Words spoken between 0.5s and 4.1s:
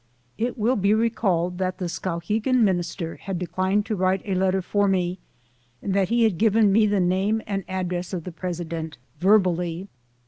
will be re called that the Skowhegan minister had declined to